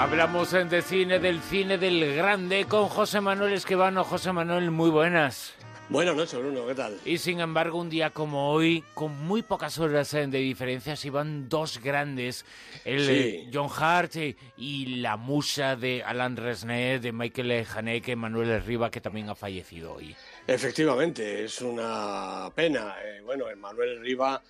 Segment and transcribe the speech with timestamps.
[0.00, 4.02] Hablamos de cine, del cine del grande, con José Manuel Esquivano.
[4.02, 5.52] José Manuel, muy buenas.
[5.90, 6.98] Buenas noches, Bruno, ¿qué tal?
[7.04, 11.08] Y sin embargo, un día como hoy, con muy pocas horas eh, de diferencia, se
[11.08, 12.46] iban dos grandes,
[12.86, 18.62] el eh, John Hart eh, y la musa de Alan Resnais, de Michael Haneke, Manuel
[18.62, 20.16] Riva, que también ha fallecido hoy.
[20.46, 22.96] Efectivamente, es una pena.
[23.26, 24.40] bueno, Manuel Riva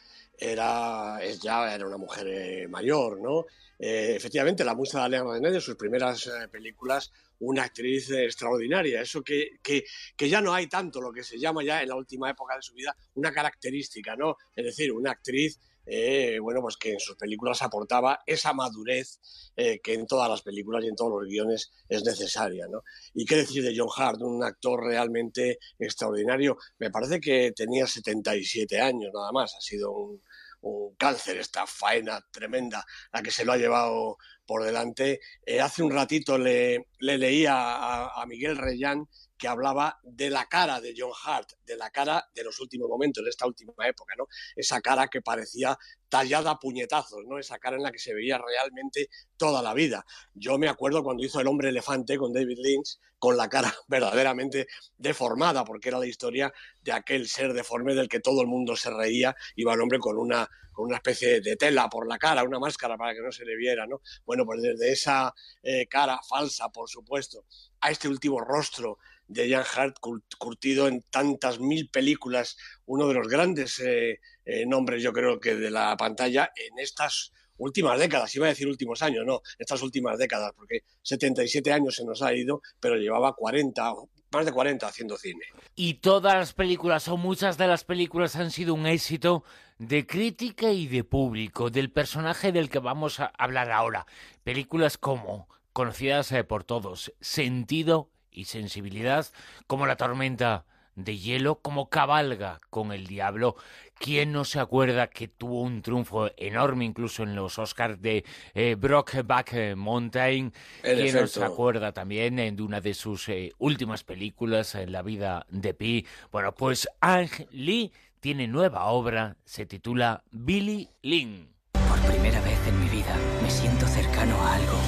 [0.41, 3.47] era, es ya era una mujer mayor, ¿no?
[3.83, 9.01] efectivamente, la musa de Alan Resnais, de sus primeras películas, una actriz extraordinaria.
[9.01, 9.85] Eso que, que,
[10.17, 12.63] que, ya no hay tanto lo que se llama ya en la última época de
[12.63, 14.37] su vida una característica, ¿no?
[14.55, 15.59] Es decir, una actriz.
[15.93, 19.19] Eh, bueno, pues que en sus películas aportaba esa madurez
[19.57, 22.85] eh, que en todas las películas y en todos los guiones es necesaria, ¿no?
[23.15, 26.59] Y qué decir de John Hart, un actor realmente extraordinario.
[26.79, 30.23] Me parece que tenía 77 años nada más, ha sido un,
[30.63, 35.21] un cáncer, esta faena tremenda, la que se lo ha llevado por delante.
[35.45, 39.09] Eh, hace un ratito le, le leía a, a, Miguel Reyán
[39.39, 43.25] que hablaba de la cara de John Hart, de la cara de los últimos momentos,
[43.25, 44.27] de esta última época, ¿no?
[44.55, 45.79] Esa cara que parecía
[46.11, 47.39] tallada a puñetazos, ¿no?
[47.39, 49.09] Esa cara en la que se veía realmente
[49.39, 50.05] toda la vida.
[50.35, 54.67] Yo me acuerdo cuando hizo El hombre elefante con David Lynch, con la cara verdaderamente
[54.99, 56.53] deformada, porque era la historia
[56.83, 60.19] de aquel ser deforme del que todo el mundo se reía, iba el hombre con
[60.19, 63.45] una, con una especie de tela por la cara, una máscara para que no se
[63.45, 64.01] le viera, ¿no?
[64.27, 67.45] Bueno, pues desde esa eh, cara falsa, por supuesto,
[67.81, 68.99] a este último rostro
[69.31, 69.99] de Jan Hart,
[70.39, 72.57] curtido en tantas mil películas,
[72.91, 77.33] uno de los grandes eh, eh, nombres, yo creo que de la pantalla en estas
[77.57, 82.05] últimas décadas, iba a decir últimos años, no, estas últimas décadas, porque 77 años se
[82.05, 83.93] nos ha ido, pero llevaba 40,
[84.33, 85.45] más de 40 haciendo cine.
[85.77, 89.45] Y todas las películas, o muchas de las películas, han sido un éxito
[89.79, 94.07] de crítica y de público, del personaje del que vamos a hablar ahora.
[94.43, 99.29] Películas como, conocidas eh, por todos, Sentido y sensibilidad,
[99.69, 100.67] como la tormenta
[101.05, 103.57] de hielo, como cabalga con el diablo.
[103.99, 108.25] ¿Quién no se acuerda que tuvo un triunfo enorme incluso en los Oscars de
[108.55, 110.53] eh, Brockback Mountain?
[110.83, 115.45] ¿Quién no se acuerda también de una de sus eh, últimas películas, en La vida
[115.51, 116.07] de Pi?
[116.33, 121.49] Bueno, pues Ang Lee tiene nueva obra, se titula Billy Lynn.
[121.73, 124.79] Por primera vez en mi vida me siento cercano a algo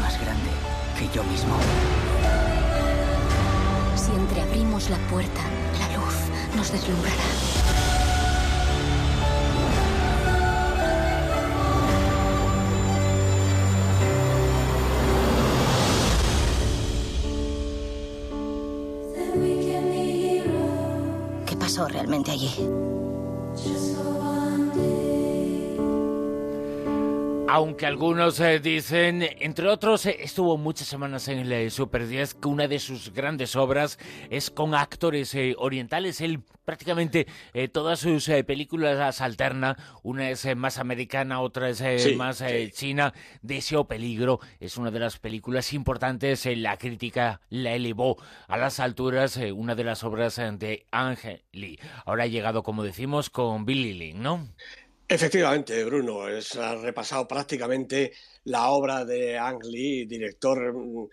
[0.00, 0.50] más grande
[0.98, 1.58] que yo mismo.
[4.08, 5.42] Si entreabrimos la puerta,
[5.78, 6.14] la luz
[6.56, 7.14] nos deslumbrará.
[21.44, 22.50] ¿Qué pasó realmente allí?
[27.50, 32.34] Aunque algunos eh, dicen, entre otros, eh, estuvo muchas semanas en el eh, Super 10,
[32.34, 33.98] que una de sus grandes obras
[34.28, 36.20] es con actores orientales.
[36.20, 37.26] Él prácticamente
[37.72, 39.78] todas sus películas alterna.
[40.02, 43.14] Una es más americana, otra es más china.
[43.40, 46.44] Deseo Peligro es una de las películas importantes.
[46.44, 51.80] la crítica la elevó a las alturas, una de las obras de Angel Lee.
[52.04, 54.48] Ahora ha llegado, como decimos, con Billy Lynn, ¿no?
[55.10, 58.12] Efectivamente, Bruno, es, ha repasado prácticamente
[58.44, 61.08] la obra de Ang Lee, director, mm,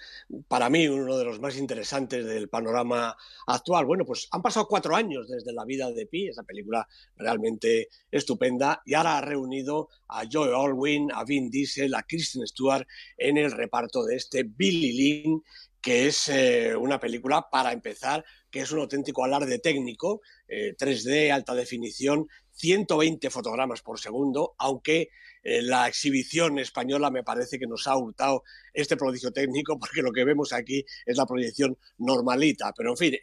[0.50, 3.16] para mí, uno de los más interesantes del panorama
[3.48, 3.86] actual.
[3.86, 6.86] Bueno, pues han pasado cuatro años desde la vida de Pi, esa película
[7.16, 12.86] realmente estupenda, y ahora ha reunido a Joe Alwyn, a Vin Diesel, a Kristen Stewart
[13.18, 15.42] en el reparto de este Billy Lynn,
[15.82, 21.32] que es eh, una película, para empezar, que es un auténtico alarde técnico, 3D, eh,
[21.32, 25.10] alta definición, 120 fotogramas por segundo, aunque
[25.44, 28.44] eh, la exhibición española me parece que nos ha hurtado
[28.74, 32.74] este prodigio técnico, porque lo que vemos aquí es la proyección normalita.
[32.76, 33.14] Pero en fin,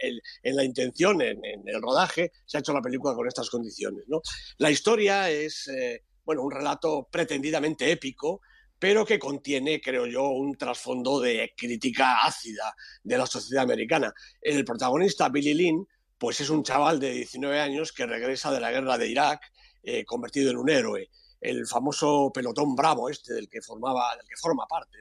[0.43, 4.05] en la intención, en, el rodaje, se ha hecho la película con estas condiciones.
[4.07, 4.21] ¿no?
[4.59, 8.41] La historia es eh, bueno, un relato pretendidamente épico,
[8.79, 14.13] pero que contiene, creo yo, un trasfondo de crítica ácida de la sociedad americana.
[14.41, 15.87] El protagonista, Billy Lynn,
[16.23, 19.43] pues es un chaval de 19 años que regresa de la guerra de Irak
[19.83, 21.11] eh, convertido en un héroe.
[21.41, 24.99] El famoso pelotón bravo este del que formaba, del que forma parte,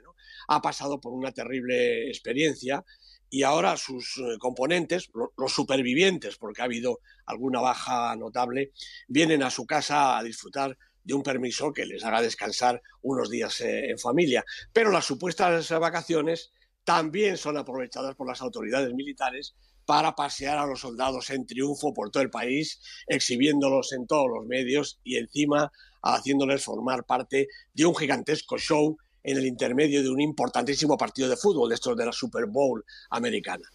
[0.48, 2.84] ha pasado por una terrible experiencia
[3.30, 8.72] y ahora sus eh, componentes, los supervivientes, porque ha habido alguna baja notable,
[9.08, 13.62] vienen a su casa a disfrutar de un permiso que les haga descansar unos días
[13.62, 14.44] eh, en familia.
[14.74, 16.52] Pero las supuestas vacaciones
[16.84, 19.54] también son aprovechadas por las autoridades militares
[19.86, 24.46] para pasear a los soldados en triunfo por todo el país, exhibiéndolos en todos los
[24.46, 25.72] medios y encima
[26.04, 31.38] haciéndoles formar parte de un gigantesco show en el intermedio de un importantísimo partido de
[31.38, 33.68] fútbol, de estos de la Super Bowl americana.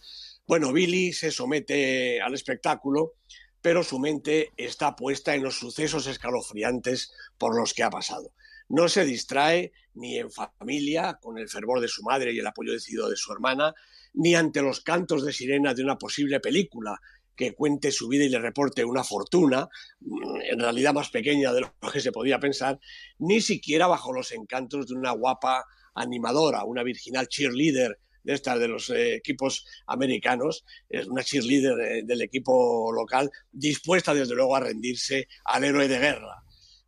[0.46, 3.14] Bueno, Billy se somete al espectáculo,
[3.60, 8.32] pero su mente está puesta en los sucesos escalofriantes por los que ha pasado.
[8.68, 12.72] No se distrae ni en familia, con el fervor de su madre y el apoyo
[12.72, 13.74] decidido de su hermana,
[14.14, 17.00] ni ante los cantos de sirena de una posible película
[17.34, 19.68] que cuente su vida y le reporte una fortuna,
[20.00, 22.80] mm, en realidad más pequeña de lo que se podía pensar,
[23.18, 25.64] ni siquiera bajo los encantos de una guapa
[25.94, 30.64] animadora, una virginal cheerleader de estas de los eh, equipos americanos,
[31.06, 36.42] una cheerleader eh, del equipo local, dispuesta desde luego a rendirse al héroe de guerra.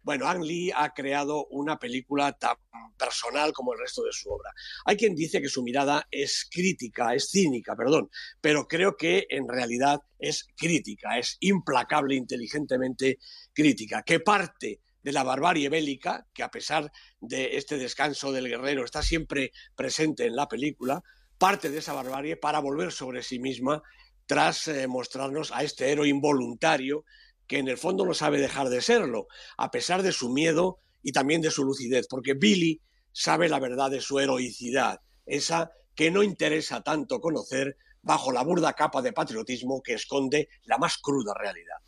[0.09, 2.57] Bueno, Ang Lee ha creado una película tan
[2.97, 4.55] personal como el resto de su obra.
[4.87, 8.09] Hay quien dice que su mirada es crítica, es cínica, perdón,
[8.41, 13.19] pero creo que en realidad es crítica, es implacable, inteligentemente
[13.53, 16.91] crítica, que parte de la barbarie bélica, que a pesar
[17.21, 21.03] de este descanso del guerrero está siempre presente en la película,
[21.37, 23.83] parte de esa barbarie para volver sobre sí misma
[24.25, 27.05] tras eh, mostrarnos a este héroe involuntario
[27.49, 31.13] que en el fondo no sabe dejar de serlo, a pesar de su miedo y
[31.13, 32.81] también de su lucidez, porque Billy
[33.13, 38.75] sabe la verdad de su heroicidad, esa que no interesa tanto conocer bajo la burda
[38.75, 41.79] capa de patriotismo que esconde la más cruda realidad.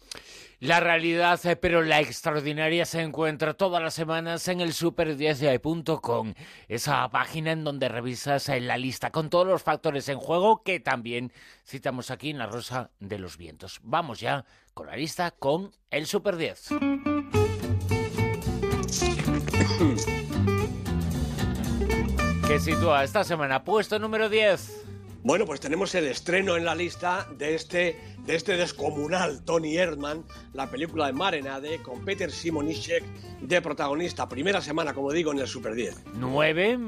[0.61, 6.35] La realidad, pero la extraordinaria, se encuentra todas las semanas en el super10.com,
[6.69, 10.79] esa página en donde revisas eh, la lista con todos los factores en juego que
[10.79, 11.33] también
[11.67, 13.81] citamos aquí en la Rosa de los Vientos.
[13.83, 16.69] Vamos ya con la lista con el Super 10.
[22.47, 24.85] que sitúa esta semana puesto número 10.
[25.23, 30.25] Bueno, pues tenemos el estreno en la lista de este, de este descomunal Tony Erdmann,
[30.55, 33.05] la película de Marenade, con Peter Simonischek
[33.43, 34.27] de protagonista.
[34.27, 36.05] Primera semana, como digo, en el Super 10.
[36.15, 36.79] 9.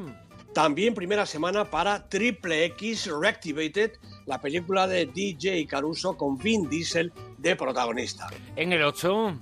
[0.54, 3.92] También primera semana para Triple X Reactivated,
[4.24, 8.28] la película de DJ Caruso con Vin Diesel de protagonista.
[8.56, 9.38] En el 8.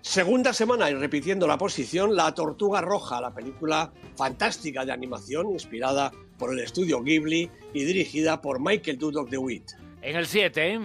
[0.00, 6.12] Segunda semana y repitiendo la posición, La Tortuga Roja, la película fantástica de animación inspirada
[6.42, 9.74] por el estudio Ghibli y dirigida por Michael Dudok de Witt.
[10.00, 10.80] En el 7.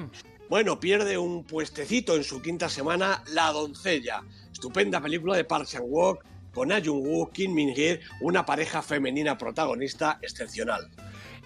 [0.49, 4.21] Bueno, pierde un puestecito en su quinta semana La Doncella,
[4.53, 6.23] estupenda película de Park Chan-wook
[6.53, 10.91] con Ah Jung-woo, Kim Min-hee, una pareja femenina protagonista excepcional.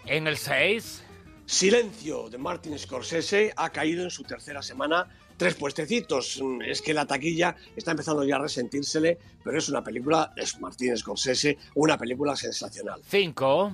[0.05, 1.03] En el 6.
[1.45, 6.39] Silencio de Martin Scorsese ha caído en su tercera semana tres puestecitos.
[6.65, 10.97] Es que la taquilla está empezando ya a resentírsele, pero es una película, es Martín
[10.97, 13.01] Scorsese, una película sensacional.
[13.07, 13.71] Cinco.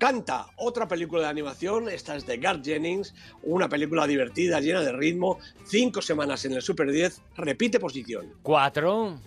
[0.00, 4.92] Canta, otra película de animación, esta es de Garth Jennings, una película divertida, llena de
[4.92, 8.32] ritmo, cinco semanas en el Super 10, repite posición.
[8.40, 9.20] Cuatro.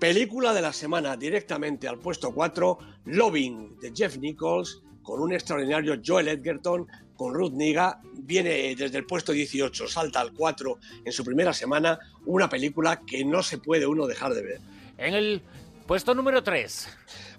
[0.00, 6.00] Película de la semana, directamente al puesto 4, Loving, de Jeff Nichols, con un extraordinario
[6.02, 11.24] Joel Edgerton, con Ruth Niga, viene desde el puesto 18, salta al 4 en su
[11.26, 14.60] primera semana, una película que no se puede uno dejar de ver.
[14.96, 15.42] En el
[15.86, 16.88] puesto número 3.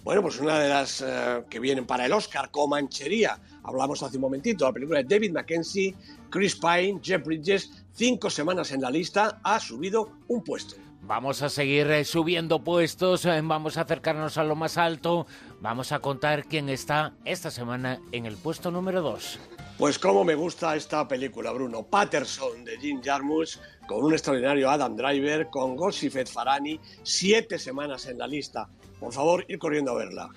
[0.07, 3.41] Bueno, pues una de las eh, que vienen para el Oscar, Comanchería.
[3.61, 5.93] Hablamos hace un momentito, la película de David Mackenzie,
[6.29, 10.77] Chris Pine, Jeff Bridges, cinco semanas en la lista, ha subido un puesto.
[11.01, 15.27] Vamos a seguir eh, subiendo puestos, eh, vamos a acercarnos a lo más alto,
[15.59, 19.39] vamos a contar quién está esta semana en el puesto número 2.
[19.77, 21.83] Pues cómo me gusta esta película, Bruno.
[21.83, 28.19] Patterson de Jim Jarmusch, con un extraordinario Adam Driver, con Gossifet Farani, siete semanas en
[28.19, 28.69] la lista.
[28.99, 30.29] Por favor, ir corriendo a verla.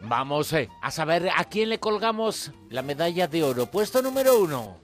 [0.00, 3.66] Vamos eh, a saber a quién le colgamos la medalla de oro.
[3.66, 4.78] Puesto número uno.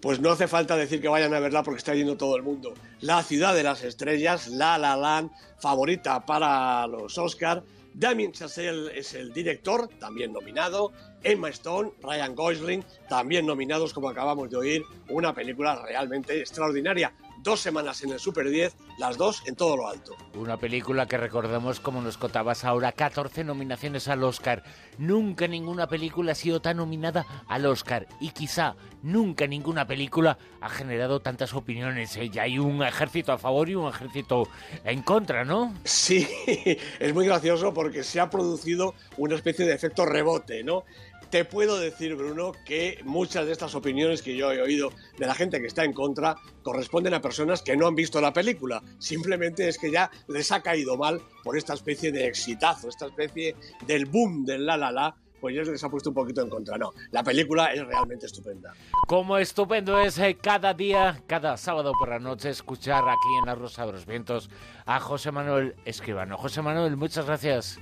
[0.00, 2.74] Pues no hace falta decir que vayan a verla porque está yendo todo el mundo.
[3.00, 7.62] La ciudad de las estrellas, La La Land, favorita para los Oscar.
[7.94, 10.92] Damien Chazelle es el director, también nominado.
[11.22, 14.82] Emma Stone, Ryan Gosling, también nominados, como acabamos de oír.
[15.08, 19.88] Una película realmente extraordinaria dos semanas en el Super 10, las dos en todo lo
[19.88, 20.16] alto.
[20.34, 24.62] Una película que recordemos, como nos contabas ahora, 14 nominaciones al Oscar.
[24.98, 30.68] Nunca ninguna película ha sido tan nominada al Oscar y quizá nunca ninguna película ha
[30.68, 32.16] generado tantas opiniones.
[32.16, 32.28] ¿eh?
[32.28, 34.48] Ya hay un ejército a favor y un ejército
[34.84, 35.74] en contra, ¿no?
[35.84, 36.26] Sí,
[36.98, 40.84] es muy gracioso porque se ha producido una especie de efecto rebote, ¿no?
[41.30, 45.34] Te puedo decir, Bruno, que muchas de estas opiniones que yo he oído de la
[45.34, 48.82] gente que está en contra corresponden a personas que no han visto la película.
[48.98, 53.56] Simplemente es que ya les ha caído mal por esta especie de exitazo, esta especie
[53.86, 56.78] del boom del la la la pues ya les ha puesto un poquito en contra.
[56.78, 58.72] No, la película es realmente estupenda.
[59.06, 63.54] Como estupendo es eh, cada día, cada sábado por la noche, escuchar aquí en La
[63.54, 64.50] Rosa de los Vientos
[64.86, 66.36] a José Manuel Escribano.
[66.36, 67.78] José Manuel, muchas gracias.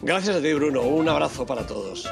[0.00, 0.82] Gracias a ti, Bruno.
[0.82, 2.08] Un abrazo para todos.